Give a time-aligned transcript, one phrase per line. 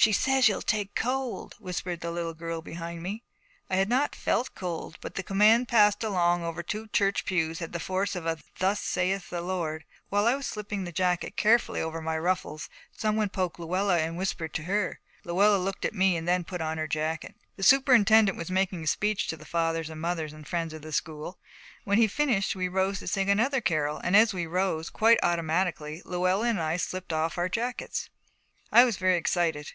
[0.00, 3.24] She says you'll take cold,' whispered the little girl behind me.
[3.68, 7.72] I had not felt cold, but the command passed along over two church pews had
[7.72, 9.84] the force of a Thus saith the Lord.
[10.08, 14.16] While I was slipping the jacket carefully over my ruffles, some one poked Luella and
[14.16, 15.00] whispered to her.
[15.24, 17.34] Luella looked at me, then put on her jacket.
[17.56, 20.92] The superintendent was making a speech to the Fathers and Mothers and Friends of the
[20.92, 21.40] School.
[21.82, 26.02] When he finished, we rose to sing another carol, and as we rose, quite automatically
[26.04, 28.08] Luella and I slipped off our jackets.
[28.70, 29.72] I was very excited.